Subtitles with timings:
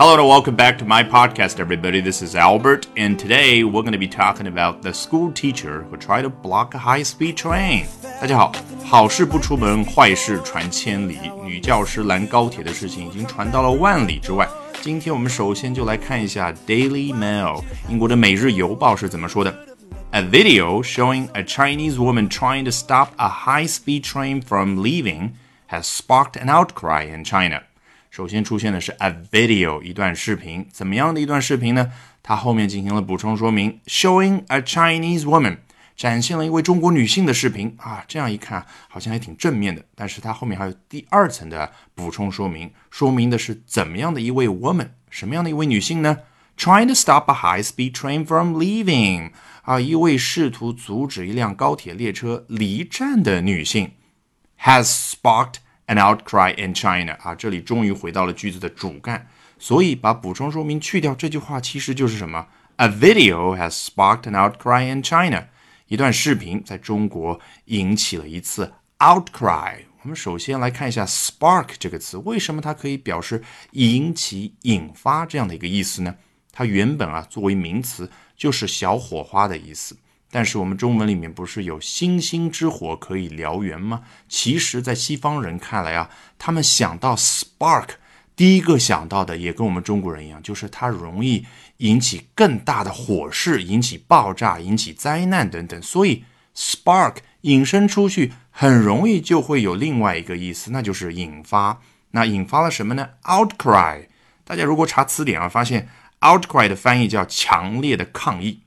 [0.00, 2.02] Hello and welcome back to my podcast, everybody.
[2.02, 5.96] This is Albert, and today we're going to be talking about the school teacher who
[5.96, 7.86] tried to block a high-speed train.
[8.20, 8.52] 大家好，
[8.84, 11.18] 好事不出门，坏事传千里。
[11.44, 14.46] 女教师拦高铁的事情已经传到了万里之外。
[14.82, 19.54] 今天我们首先就来看一下 Daily Mail，英国的《每日邮报》是怎么说的。
[20.12, 25.32] A video showing a Chinese woman trying to stop a high-speed train from leaving
[25.68, 27.62] has sparked an outcry in China.
[28.11, 31.93] 首先出现的是 a video 一段视频，怎么样的一段视频呢？
[32.21, 35.59] 它后面进行了补充说明，showing a Chinese woman
[35.95, 46.17] 展现了一位中国女性的视频啊，这样一看好像还挺正面的，但是它后面还有第二层的补充说明，说明的是怎么样的一位 woman，什么样的一位女性呢
[46.57, 53.93] ？Trying to stop a high-speed train from leaving 啊，一位试图阻止一辆高铁列车离站的女性
[54.59, 55.59] ，has sparked。
[55.91, 59.27] An outcry in China 啊，这里终于回到了句子的主干，
[59.59, 65.47] 所以把补充说明去掉，这句话其实就是什么？A video has sparked an outcry in China，
[65.87, 69.79] 一段视频在中国引起了一次 outcry。
[70.03, 76.15] 我们首先来看一下 spark 这个词，为什么它可以表示引起、引发这样的一个意思呢？
[76.53, 79.97] 它原本啊作为名词就是小火花的意思。
[80.31, 84.01] 但是我们中文里面不是有星星之火可以燎原吗？
[84.29, 87.89] 其实，在西方人看来啊，他们想到 spark，
[88.35, 91.45] 第一个想到的也跟我们中国人一样，就是它容易
[91.77, 95.81] 引起更大的火势，引起爆炸，引起灾难等等。
[95.81, 96.23] 所以
[96.55, 101.81] spark 引申出去，很容易就会有另外一个意思，那就是引发。
[102.11, 104.07] 那引发了什么呢？outcry。
[104.45, 105.89] 大家如果查词典啊，发现
[106.21, 108.61] outcry 的翻译叫强烈的抗议。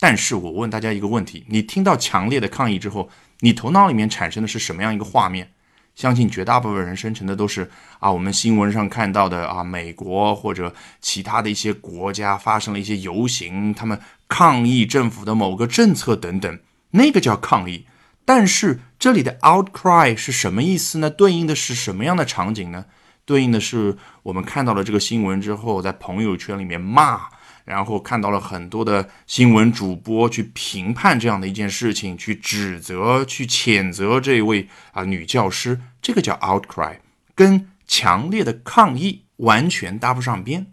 [0.00, 3.10] 但是我问大家一个问题：你听到强烈的抗议之后，
[3.40, 5.50] 你头脑里面产生的是什么样一个画面？
[5.96, 7.68] 相信绝大部分人生成的都是
[7.98, 16.58] 啊，我们新闻上看到的啊，美国或者其他的一些国家发生了一些游行，他们抗议政府的某个政策等等，
[16.92, 17.84] 那个叫抗议。
[18.24, 21.10] 但是这里的 outcry 是什么意思呢？
[21.10, 22.84] 对应的是什么样的场景呢？
[23.24, 27.22] 对应的是我们看到了这个新闻之后，在朋友圈里面骂。
[27.68, 36.96] 然后看到了很多的新闻主播去评判这样的一件事情，去指责、去谴责这位啊女教师，这个叫 outcry，
[37.34, 40.72] 跟强烈的抗议完全搭不上边。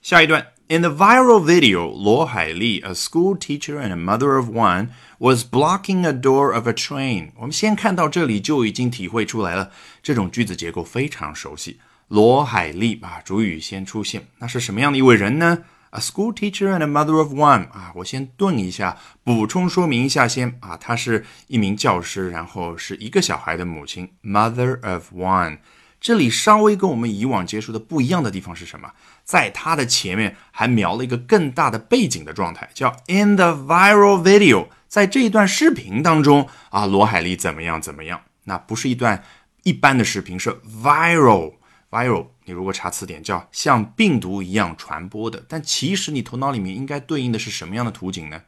[0.00, 6.66] 下一段，In the viral video，罗海丽，a school teacher and a mother of one，was blocking a door of
[6.66, 7.32] a train。
[7.36, 9.70] 我们先看到这里就已经体会出来了，
[10.02, 11.78] 这种句子结构非常熟悉。
[12.08, 15.58] 罗海丽啊，主语先出现，那是什么样的一位人呢
[15.94, 25.58] ？A school teacher and a mother of one 啊，我先顿一下，补充说明一下先啊，她是一名教师，然后是一个小孩的母亲，mother of one。
[26.00, 28.90] 这里稍微跟我们以往接触的不一样的地方是什么？
[29.22, 38.20] 在它的前面还描了一个更大的背景的状态，叫 in the viral video，在这一段视频当中啊，罗海丽怎么样怎么样？
[38.44, 39.22] 那不是一段
[39.62, 40.50] 一般的视频，是
[40.82, 41.54] viral。
[41.94, 48.42] viral，你如果查词典叫像病毒一样传播的，但其实你头脑里面应该对应的是什么样的图景呢？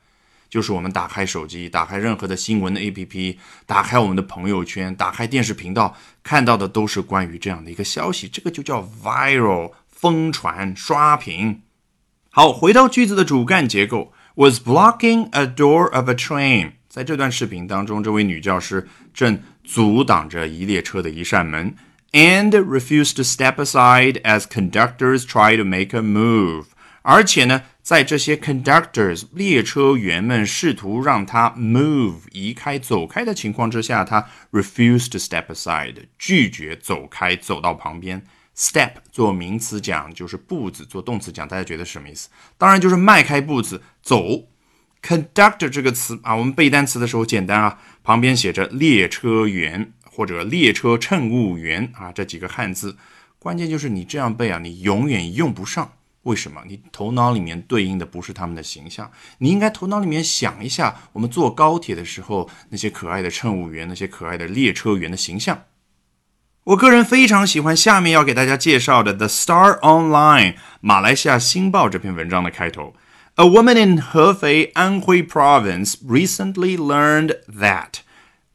[0.51, 3.37] 就是我们打开手机，打开任何的新闻的 APP，
[3.67, 11.63] 打开我们的朋友圈，打开电视频道，看到的都是关于这样的一个消息，这个就叫 viral，疯传刷屏。
[12.31, 16.73] 好，回到句子的主干结构，was blocking a door of a train。
[16.89, 21.75] 在这段视频当中，这位女教师正阻挡着一列车的一扇门。
[22.13, 26.67] And refuse to step aside as conductors try to make a move。
[27.03, 38.25] 而且呢，在这些 conductors 列车员们试图让他 move 移开走开的情况之下，他 refuse to step aside 拒绝走开走到旁边。
[38.57, 42.29] step 做名词讲就是步子，做动词讲大家觉得什么意思？
[42.59, 44.49] 当然就是迈开步子走。
[45.01, 49.93] conductor 这个词啊，我们背单词的时候简单啊，旁边写着列车员。
[50.17, 52.97] 或者列车乘务员啊，这几个汉字，
[53.39, 55.93] 关键就是你这样背啊，你永远用不上。
[56.23, 56.63] 为什么？
[56.67, 65.65] 你头脑里面对应的不是他们的形象，你应该头脑里面想一下，我们坐高铁的时候那些可爱的乘务员，那些可爱的列车员的形象。
[66.65, 72.95] 我个人非常喜欢下面要给大家介绍的《The Star Online》马来西亚新报这篇文章的开头。
[73.35, 78.01] A woman in Hefei, Anhui Province recently learned that.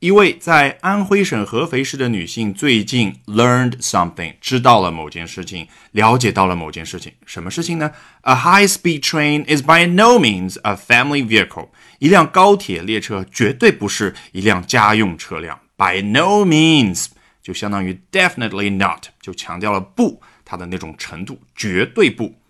[0.01, 7.13] 一位在安徽省合肥市的女性最近 learned something，知道了某件事情，了解到了某件事情。
[7.27, 11.69] 什么事情呢？A high-speed train is by no means a family vehicle。
[11.99, 15.59] 一辆高铁列车绝对不是一辆家用车辆。
[15.77, 17.05] By no means
[17.43, 20.19] 就相当于 definitely not，就强调了不。
[20.43, 22.40] 它的那种程度，绝对不。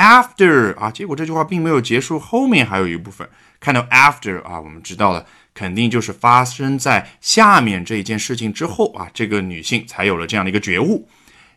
[0.00, 3.28] After 啊，结果这句话并没有结束，后面还有一部分。
[3.60, 11.06] 看到 after 啊，我们知道了，肯定就是发生在下面这一件事情之后啊，这个女性才有了这样的一个觉悟。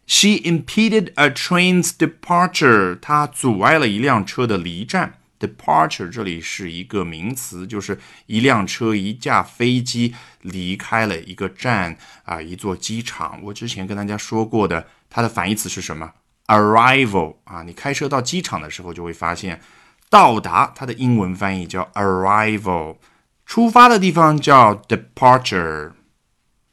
[0.05, 5.13] She impeded a train's departure，她阻碍了一辆车的离站。
[5.39, 13.39] Departure 这里是一个名词，就是一辆车、一架飞机离开了一个站啊，一座机场。
[13.43, 16.11] 我之前跟大家说过的，它的反义词是什么
[16.47, 19.61] ？Arrival 啊，你开车到机场的时候就会发现，
[20.09, 22.97] 到达它的英文翻译叫 arrival，
[23.45, 25.91] 出发的地方叫 departure。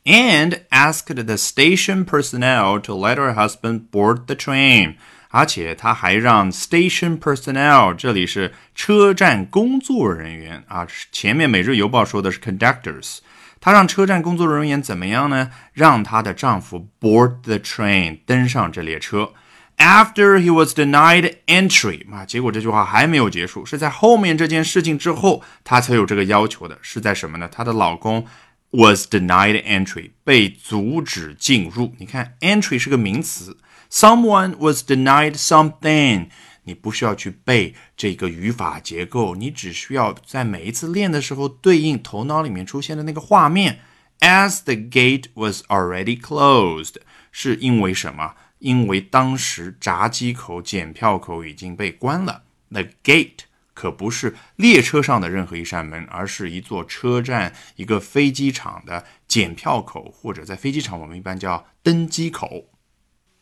[0.04, 4.96] And asked the station personnel to let her husband board the train.
[5.28, 10.86] 而且他还让 station personnel，这里是车站工作人员啊。
[11.12, 13.18] 前面《每日邮报》说的是 conductors，
[13.60, 15.50] 他让车站工作人员怎么样呢？
[15.74, 19.32] 让她的丈夫 board the train，登上这列车。
[19.80, 26.78] After he was denied entry，啊，结果这句话还没有结束，是在后面这件事情之后，她才有这个要求的。
[26.82, 27.48] 是在什么呢？
[27.50, 28.26] 她的老公
[28.72, 31.94] was denied entry，被阻止进入。
[31.96, 33.56] 你看，entry 是个名词。
[33.90, 36.28] Someone was denied something。
[36.64, 43.80] 你不需要去背这个语法结构，你只需要在每一次练的时候对应头脑里面出现的那个画面。
[44.20, 46.96] As the gate was already closed，
[47.32, 48.34] 是因为什么？
[48.60, 52.44] 因为当时闸机口、检票口已经被关了。
[52.70, 53.40] The gate
[53.74, 62.66] 可不是列车上的任何一扇门，而是一座车站、一个飞机场的检票口，或者在飞机场我们一般叫登机口。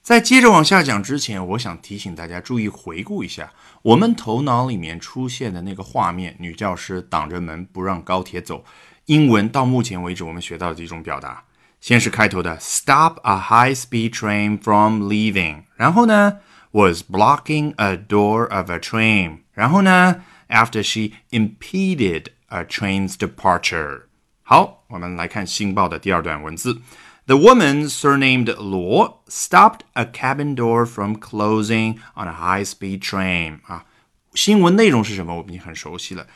[0.00, 8.64] 在接着往下讲之前，我想提醒大家注意回顾一下我们头脑里面出现的那个画面：女教师挡着门不让高铁走。
[9.06, 11.44] 英文到目前为止我们学到的几种表达，
[11.79, 16.39] 先是开头的 "stop a high-speed train from leaving"，然后呢
[16.71, 24.03] "was blocking a door of a train"，然后呢 "after she impeded a train's departure"。
[24.43, 26.81] 好，我们来看新报的第二段文字。
[27.25, 33.59] The woman, surnamed Luo, stopped a cabin door from closing on a high-speed train.
[33.65, 33.85] 啊，
[34.33, 35.35] 新闻内容是什么？
[35.37, 36.27] 我们已经很熟悉了。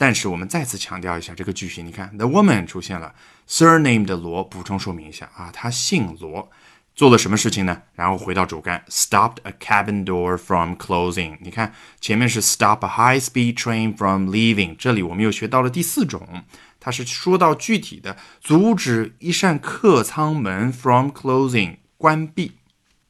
[0.00, 1.86] 但是我们再次强调一下这个句型。
[1.86, 3.14] 你看，the woman 出现了
[3.46, 6.50] ，surnamed 罗补充说明一下啊，她姓罗，
[6.94, 7.82] 做了什么事情呢？
[7.94, 11.36] 然后回到主干，stopped a cabin door from closing。
[11.42, 16.44] 你看前面是 stop a high-speed train from leaving，这里我们又学到了第四种。
[16.80, 22.52] 它是说到具体的，阻止一扇客舱门 from closing 关闭。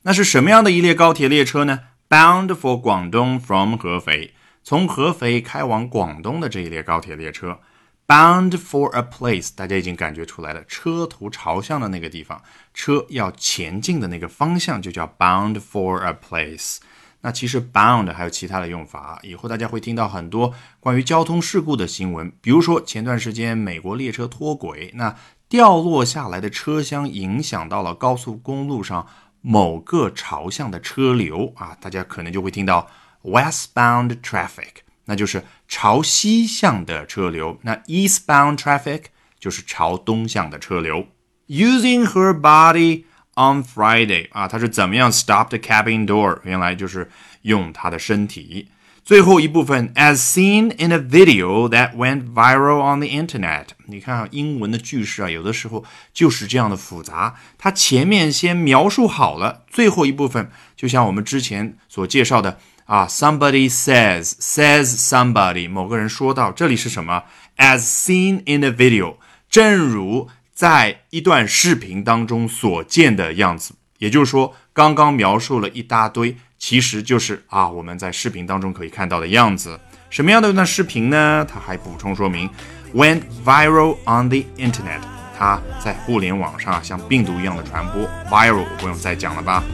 [0.02, 7.58] 那是什么样的一列高铁列车呢？Bound for 广东 from 合肥，从合肥开往广东的这一列高铁列车。
[8.06, 12.42] Bound for a place，大家已经感觉出来了，车头朝向的那个地方，
[12.74, 16.78] 车要前进的那个方向就叫 bound for a place。
[17.20, 25.14] 那其实 bound 还有其他的用法，以后大家会听到很多关于交通事故的新闻，比如说前段时间美国列车脱轨，那
[25.48, 29.06] 掉落下来的车厢影响到了高速公路上
[29.40, 32.88] 某个朝向的车流啊，大家可能就会听到
[33.22, 39.04] westbound traffic，那就是朝西向的车流，那 eastbound traffic
[39.38, 41.06] 就是朝东向的车流。
[41.48, 46.40] Using her body On Friday 啊，他是怎么样 stop the cabin door？
[46.42, 47.10] 原来就是
[47.42, 48.68] 用他的身体。
[49.02, 53.68] 最后一部分，as seen in a video that went viral on the internet。
[53.86, 57.36] 你看啊，英文的句式啊，有的时候就是这样的复杂。
[57.56, 62.58] 它前面先描述好了，最后一部分就像我们之前所介绍的
[62.90, 67.22] 啊，somebody says says somebody，某个人说到，这里是什么
[67.56, 69.14] ？as seen in a video，
[69.48, 70.28] 正如。
[70.52, 79.80] 在一段视频当中所见的样子，也就是说，刚刚描述了一大堆，其实就是啊，我们在视频当中可以看到的样子。
[80.10, 81.46] 什么样的一段视频呢？
[81.50, 82.46] 他还补充说明
[82.92, 85.00] ，went viral on the internet，
[85.38, 88.06] 它在互联网上像病毒一样的传播。
[88.28, 89.64] viral 不用再讲了吧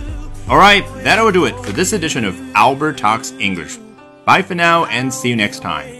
[0.48, 3.78] ？All right, that will do it for this edition of Albert Talks English.
[4.24, 5.95] Bye for now and see you next time.